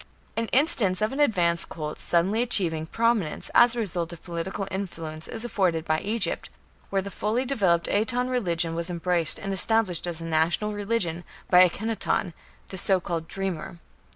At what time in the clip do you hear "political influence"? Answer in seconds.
4.23-5.27